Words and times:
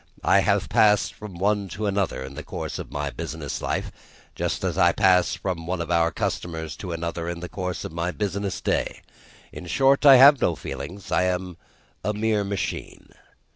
I 0.23 0.39
have 0.39 0.67
passed 0.67 1.13
from 1.13 1.37
one 1.37 1.67
to 1.77 1.85
another, 1.85 2.23
in 2.23 2.33
the 2.33 2.41
course 2.41 2.79
of 2.79 2.91
my 2.91 3.11
business 3.11 3.61
life, 3.61 3.91
just 4.33 4.63
as 4.63 4.75
I 4.75 4.93
pass 4.93 5.35
from 5.35 5.67
one 5.67 5.79
of 5.79 5.91
our 5.91 6.09
customers 6.09 6.75
to 6.77 6.91
another 6.91 7.29
in 7.29 7.39
the 7.39 7.47
course 7.47 7.85
of 7.85 7.91
my 7.91 8.09
business 8.09 8.61
day; 8.61 9.03
in 9.51 9.67
short, 9.67 10.03
I 10.03 10.15
have 10.15 10.41
no 10.41 10.55
feelings; 10.55 11.11
I 11.11 11.25
am 11.25 11.55
a 12.03 12.13
mere 12.13 12.43
machine. 12.43 13.09